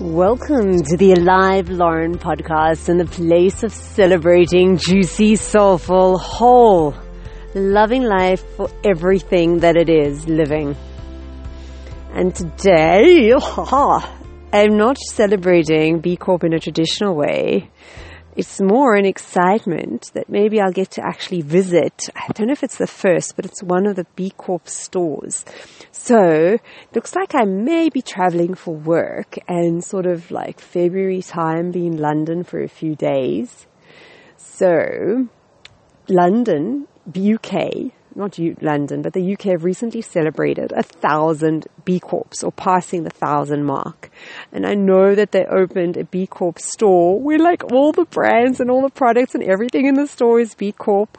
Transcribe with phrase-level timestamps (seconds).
[0.00, 6.94] Welcome to the Alive Lauren podcast and the place of celebrating juicy, soulful, whole,
[7.54, 10.74] loving life for everything that it is living.
[12.14, 13.34] And today,
[14.54, 17.70] I'm not celebrating B Corp in a traditional way
[18.40, 22.08] it's more an excitement that maybe I'll get to actually visit.
[22.16, 25.44] I don't know if it's the first, but it's one of the B Corp stores.
[25.92, 26.56] So
[26.94, 31.86] looks like I may be traveling for work and sort of like February time be
[31.86, 33.66] in London for a few days.
[34.38, 35.28] So
[36.08, 42.52] London, UK, not London, but the UK have recently celebrated a thousand B Corps or
[42.52, 44.10] passing the thousand mark.
[44.52, 48.60] And I know that they opened a B Corp store where like all the brands
[48.60, 51.18] and all the products and everything in the store is B Corp.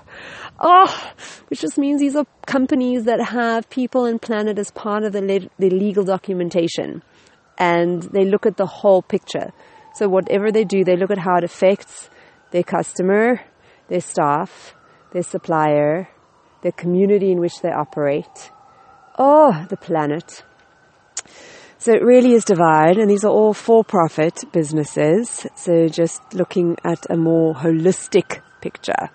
[0.59, 1.11] Oh,
[1.47, 5.21] which just means these are companies that have people and planet as part of the,
[5.21, 7.03] le- the legal documentation.
[7.57, 9.51] And they look at the whole picture.
[9.95, 12.09] So whatever they do, they look at how it affects
[12.51, 13.41] their customer,
[13.87, 14.75] their staff,
[15.13, 16.07] their supplier,
[16.61, 18.51] the community in which they operate,
[19.17, 20.43] oh, the planet.
[21.77, 25.47] So it really is divine, and these are all for-profit businesses.
[25.55, 29.09] So just looking at a more holistic picture.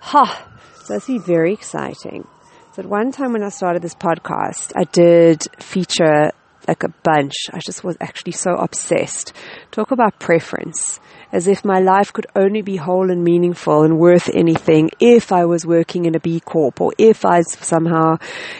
[0.00, 0.48] Ha!
[0.82, 2.26] So that's very exciting.
[2.72, 6.32] So at one time when I started this podcast, I did feature
[6.68, 7.34] like a bunch.
[7.52, 9.32] I just was actually so obsessed.
[9.70, 11.00] Talk about preference
[11.32, 15.44] as if my life could only be whole and meaningful and worth anything if I
[15.44, 18.16] was working in a B Corp or if I was somehow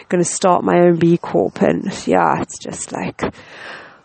[0.09, 1.61] going to start my own B Corp.
[1.61, 3.21] And yeah, it's just like,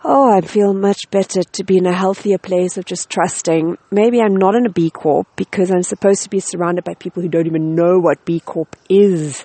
[0.04, 3.78] oh, I feel much better to be in a healthier place of just trusting.
[3.90, 7.22] Maybe I'm not in a B Corp because I'm supposed to be surrounded by people
[7.22, 9.44] who don't even know what B Corp is.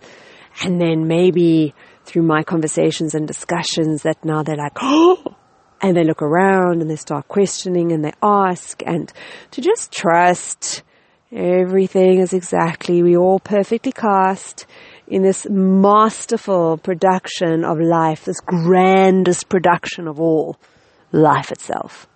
[0.64, 1.74] And then maybe
[2.06, 5.36] through my conversations and discussions that now they're like, oh,
[5.82, 9.12] and they look around and they start questioning and they ask and
[9.52, 10.84] to just trust
[11.32, 14.66] everything is exactly, we all perfectly cast
[15.08, 20.58] in this masterful production of life, this grandest production of all,
[21.12, 22.08] life itself.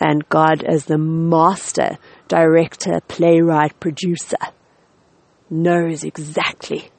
[0.00, 1.98] And God as the master,
[2.28, 4.36] director, playwright, producer
[5.48, 6.90] knows exactly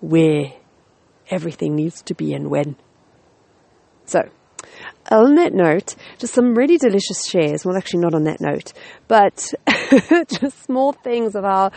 [0.00, 0.52] where
[1.32, 2.76] everything needs to be and when.
[4.04, 4.28] So,
[5.10, 7.64] on that note, just some really delicious shares.
[7.64, 8.72] Well, actually, not on that note,
[9.08, 9.52] but
[10.40, 11.72] just small things of our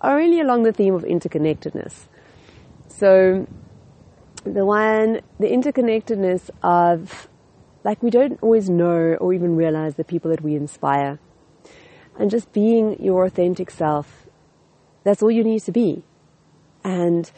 [0.00, 1.94] are really along the theme of interconnectedness.
[2.88, 3.46] So,
[4.44, 7.28] the one, the interconnectedness of,
[7.84, 11.18] like, we don't always know or even realize the people that we inspire.
[12.18, 14.26] And just being your authentic self,
[15.02, 16.04] that's all you need to be.
[16.84, 17.30] And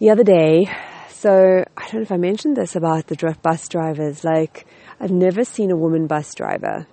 [0.00, 0.66] the other day,
[1.10, 4.24] so I don't know if I mentioned this about the bus drivers.
[4.24, 4.66] Like,
[4.98, 6.86] I've never seen a woman bus driver.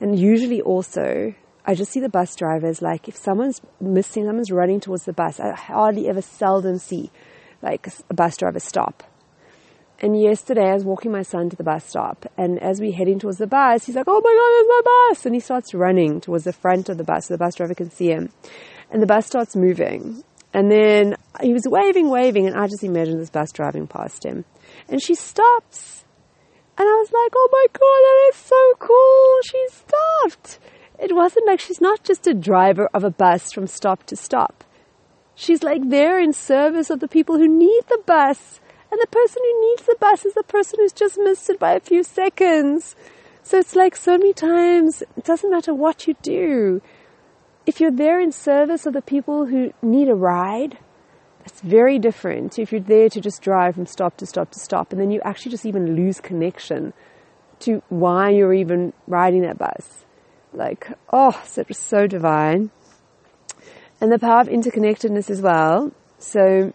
[0.00, 1.32] And usually also,
[1.64, 5.38] I just see the bus drivers, like, if someone's missing, someone's running towards the bus,
[5.38, 7.12] I hardly ever seldom see,
[7.62, 9.04] like, a bus driver stop.
[10.00, 13.20] And yesterday I was walking my son to the bus stop, and as we're heading
[13.20, 15.26] towards the bus, he's like, oh my god, there's my bus!
[15.26, 17.90] And he starts running towards the front of the bus so the bus driver can
[17.90, 18.30] see him.
[18.90, 20.24] And the bus starts moving.
[20.52, 24.44] And then he was waving, waving, and I just imagined this bus driving past him.
[24.88, 26.04] And she stops.
[26.78, 29.38] And I was like, oh my god, that is so cool.
[29.44, 30.58] She stopped.
[30.98, 34.64] It wasn't like she's not just a driver of a bus from stop to stop.
[35.34, 38.60] She's like there in service of the people who need the bus.
[38.90, 41.72] And the person who needs the bus is the person who's just missed it by
[41.72, 42.96] a few seconds.
[43.42, 46.80] So it's like so many times, it doesn't matter what you do
[47.68, 50.78] if you're there in service of the people who need a ride,
[51.40, 54.90] that's very different if you're there to just drive from stop to stop to stop
[54.90, 56.94] and then you actually just even lose connection
[57.58, 60.06] to why you're even riding that bus.
[60.54, 62.70] Like, oh, so it was so divine.
[64.00, 65.92] And the power of interconnectedness as well.
[66.18, 66.72] So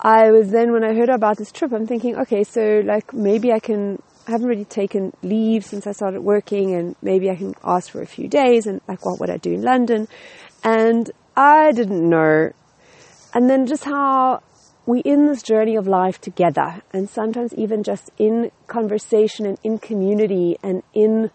[0.00, 3.52] I was then, when I heard about this trip, I'm thinking, okay, so like maybe
[3.52, 7.54] I can I haven't really taken leave since I started working and maybe I can
[7.62, 10.08] ask for a few days and like what would I do in London?
[10.64, 12.50] And I didn't know.
[13.32, 14.42] And then just how
[14.84, 19.78] we in this journey of life together and sometimes even just in conversation and in
[19.78, 21.30] community and in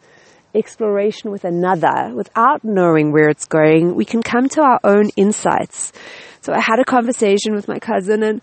[0.54, 5.94] exploration with another without knowing where it's going, we can come to our own insights.
[6.42, 8.42] So I had a conversation with my cousin and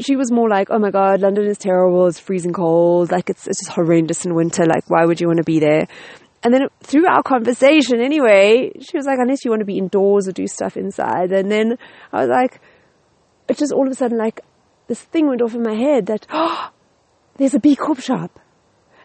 [0.00, 3.46] she was more like, oh my god, London is terrible, it's freezing cold, like it's,
[3.46, 5.86] it's just horrendous in winter, like why would you want to be there?
[6.42, 10.28] And then through our conversation anyway, she was like, unless you want to be indoors
[10.28, 11.32] or do stuff inside.
[11.32, 11.78] And then
[12.12, 12.60] I was like,
[13.48, 14.42] it just all of a sudden like
[14.86, 16.70] this thing went off in my head that, oh,
[17.36, 18.38] there's a B Corp shop.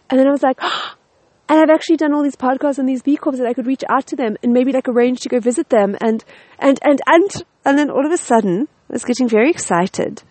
[0.09, 0.59] And then I was like,
[1.49, 3.83] and I've actually done all these podcasts on these B Corps that I could reach
[3.89, 5.95] out to them and maybe like arrange to go visit them.
[6.01, 6.25] And,
[6.59, 10.23] and, and, and, and then all of a sudden I was getting very excited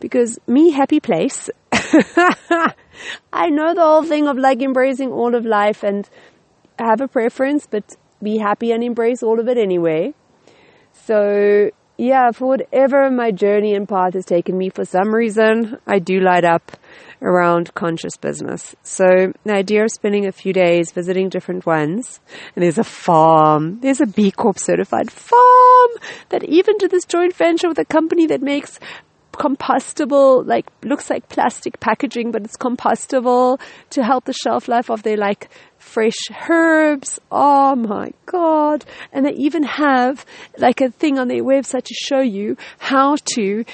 [0.00, 1.50] because me, happy place.
[3.32, 6.08] I know the whole thing of like embracing all of life and
[6.78, 10.14] have a preference, but be happy and embrace all of it anyway.
[10.92, 11.70] So
[12.00, 16.18] yeah, for whatever my journey and path has taken me, for some reason, I do
[16.18, 16.72] light up
[17.20, 18.74] around conscious business.
[18.82, 19.04] So
[19.44, 22.20] the idea of spending a few days visiting different ones,
[22.56, 25.90] and there's a farm, there's a B Corp certified farm
[26.30, 28.80] that even to this joint venture with a company that makes
[29.40, 33.58] compostable, like looks like plastic packaging, but it's compostable
[33.88, 35.48] to help the shelf life of their like
[35.78, 37.18] fresh herbs.
[37.32, 38.84] Oh my God.
[39.12, 40.26] And they even have
[40.58, 43.64] like a thing on their website to show you how to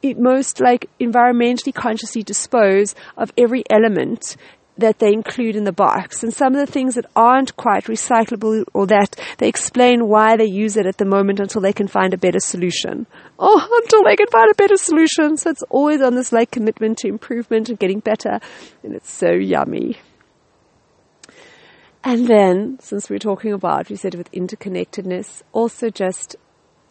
[0.00, 4.36] it most like environmentally consciously dispose of every element
[4.78, 6.22] that they include in the box.
[6.22, 10.46] And some of the things that aren't quite recyclable or that they explain why they
[10.46, 13.06] use it at the moment until they can find a better solution.
[13.38, 15.36] Oh, until they can find a better solution.
[15.36, 18.38] So it's always on this like commitment to improvement and getting better.
[18.82, 19.98] And it's so yummy.
[22.04, 26.36] And then, since we're talking about, we said with interconnectedness, also just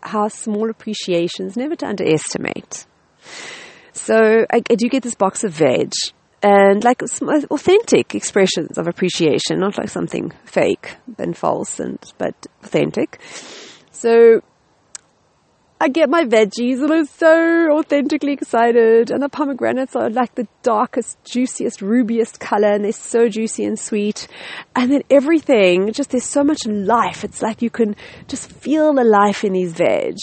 [0.01, 2.85] how small appreciations, never to underestimate.
[3.93, 5.93] So I, I do get this box of veg
[6.47, 13.19] and like authentic expressions of appreciation, not like something fake and false and, but authentic.
[13.91, 14.41] So
[15.79, 19.11] I get my veggies and I'm so authentically excited.
[19.11, 23.77] And the pomegranates are like the darkest, juiciest, rubiest color and they're so juicy and
[23.77, 24.27] sweet.
[24.75, 27.25] And then everything, just there's so much life.
[27.25, 27.95] It's like you can
[28.27, 30.15] just feel the life in these veg.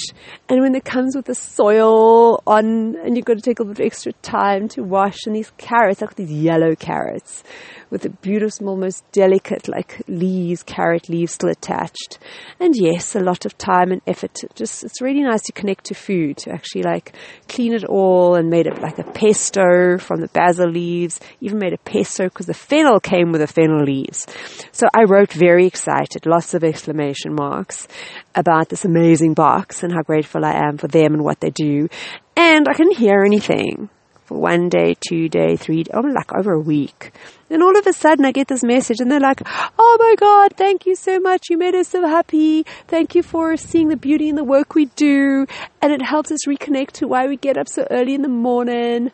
[0.46, 3.74] And when it comes with the soil on and you've got to take a little
[3.74, 7.42] bit extra time to wash and these carrots, like these yellow carrots
[7.88, 12.18] with the beautiful, most delicate, like leaves, carrot leaves still attached.
[12.60, 14.40] And yes, a lot of time and effort.
[14.54, 17.14] Just, it's really nice to connect to food, to actually like
[17.48, 21.72] clean it all and made it like a pesto from the basil leaves, even made
[21.72, 24.26] a pesto because the fennel came with the fennel leaves.
[24.72, 27.88] So I wrote very excited, lots of exclamation marks
[28.34, 30.02] about this amazing box and how
[30.34, 31.88] grateful I am for them and what they do.
[32.36, 33.88] And I couldn't hear anything
[34.24, 37.12] for one day, two day, three, oh, like over a week.
[37.50, 39.42] And all of a sudden I get this message and they're like,
[39.78, 41.50] Oh my God, thank you so much.
[41.50, 42.64] You made us so happy.
[42.88, 45.46] Thank you for seeing the beauty in the work we do.
[45.80, 49.12] And it helps us reconnect to why we get up so early in the morning.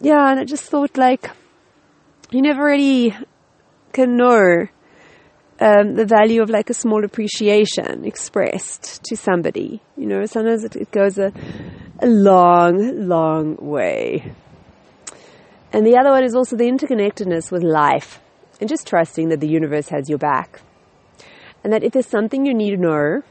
[0.00, 0.30] Yeah.
[0.30, 1.30] And I just thought like,
[2.30, 3.16] you never really
[3.92, 4.68] can know
[5.60, 9.82] um, the value of like a small appreciation expressed to somebody.
[9.96, 11.32] You know, sometimes it, it goes a,
[12.00, 14.32] a long, long way.
[15.72, 18.20] And the other one is also the interconnectedness with life
[18.60, 20.60] and just trusting that the universe has your back.
[21.62, 23.22] And that if there's something you need to know,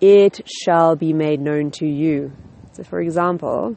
[0.00, 2.32] it shall be made known to you.
[2.72, 3.76] So, for example,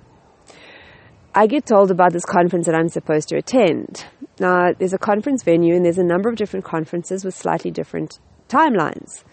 [1.35, 4.05] I get told about this conference that I'm supposed to attend.
[4.39, 8.19] Now, there's a conference venue and there's a number of different conferences with slightly different
[8.49, 9.23] timelines.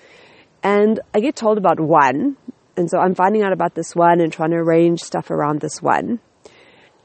[0.62, 2.36] And I get told about one,
[2.76, 5.82] and so I'm finding out about this one and trying to arrange stuff around this
[5.82, 6.20] one.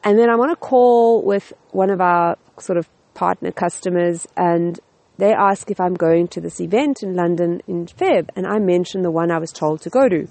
[0.03, 4.79] And then I'm on a call with one of our sort of partner customers and
[5.17, 8.29] they ask if I'm going to this event in London in Feb.
[8.37, 10.27] And I mention the one I was told to go to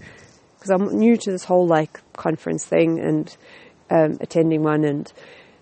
[0.54, 3.36] because I'm new to this whole like conference thing and
[3.90, 4.84] um, attending one.
[4.84, 5.12] And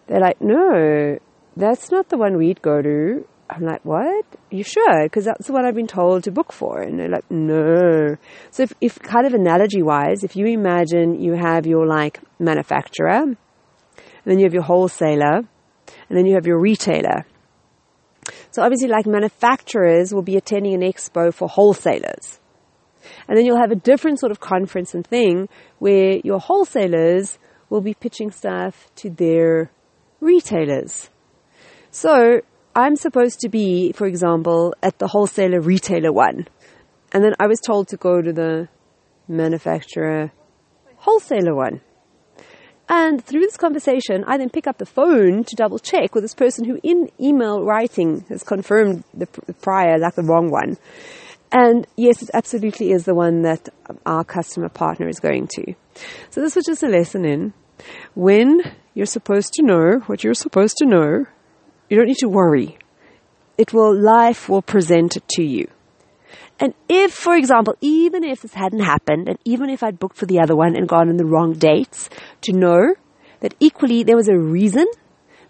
[0.06, 1.18] they're like, no,
[1.56, 3.26] that's not the one we'd go to.
[3.48, 4.26] I'm like, what?
[4.50, 5.04] You sure?
[5.04, 6.82] Because that's the one I've been told to book for.
[6.82, 8.16] And they're like, no.
[8.50, 13.22] So if, if kind of analogy wise, if you imagine you have your like manufacturer
[13.22, 13.36] and
[14.24, 15.42] then you have your wholesaler,
[16.08, 17.24] and then you have your retailer.
[18.50, 22.40] So obviously, like manufacturers will be attending an expo for wholesalers.
[23.28, 25.48] And then you'll have a different sort of conference and thing
[25.78, 27.38] where your wholesalers
[27.70, 29.70] will be pitching stuff to their
[30.20, 31.10] retailers.
[31.96, 32.42] So
[32.74, 36.46] I'm supposed to be, for example, at the wholesaler retailer one.
[37.10, 38.68] And then I was told to go to the
[39.28, 40.30] manufacturer
[40.96, 41.80] wholesaler one.
[42.86, 46.34] And through this conversation, I then pick up the phone to double check with this
[46.34, 49.26] person who in email writing has confirmed the
[49.62, 50.76] prior, like the wrong one.
[51.50, 53.70] And yes, it absolutely is the one that
[54.04, 55.72] our customer partner is going to.
[56.28, 57.54] So this was just a lesson in
[58.14, 58.60] when
[58.92, 61.24] you're supposed to know what you're supposed to know,
[61.88, 62.76] you don't need to worry.
[63.58, 65.68] It will, life will present it to you.
[66.58, 70.26] And if, for example, even if this hadn't happened, and even if I'd booked for
[70.26, 72.08] the other one and gone on the wrong dates,
[72.42, 72.94] to know
[73.40, 74.86] that equally there was a reason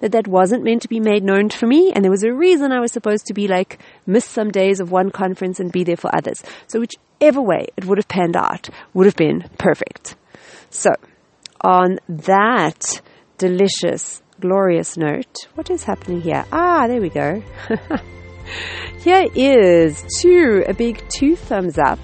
[0.01, 2.73] that that wasn't meant to be made known for me, and there was a reason
[2.73, 5.97] I was supposed to be like miss some days of one conference and be there
[5.97, 6.43] for others.
[6.67, 10.17] So whichever way it would have panned out would have been perfect.
[10.71, 10.91] So
[11.63, 13.01] on that
[13.39, 16.45] delicious, glorious note, what is happening here?
[16.53, 17.43] Ah, there we go.
[19.01, 21.99] here is two, a big two thumbs up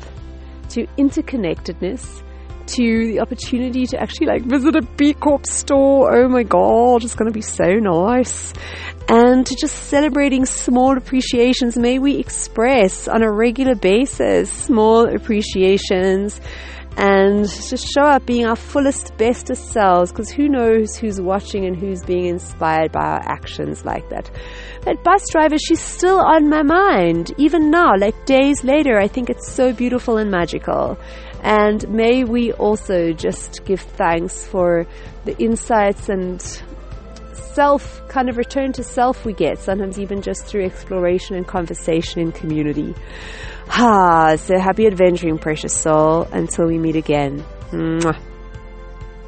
[0.71, 2.23] to interconnectedness
[2.67, 6.17] to the opportunity to actually like visit a B Corp store.
[6.17, 8.53] Oh my god, it's going to be so nice.
[9.09, 11.77] And to just celebrating small appreciations.
[11.77, 16.41] May we express on a regular basis small appreciations
[16.97, 21.77] and just show up being our fullest, bestest selves because who knows who's watching and
[21.77, 24.31] who's being inspired by our actions like that.
[24.83, 28.99] That bus driver, she's still on my mind, even now, like days later.
[28.99, 30.99] I think it's so beautiful and magical.
[31.43, 34.87] And may we also just give thanks for
[35.25, 36.41] the insights and
[37.37, 42.21] self kind of return to self we get, sometimes even just through exploration and conversation
[42.21, 42.95] in community.
[43.69, 46.29] Ah, so happy adventuring, precious soul.
[46.33, 47.45] Until we meet again.
[47.71, 48.32] Mwah.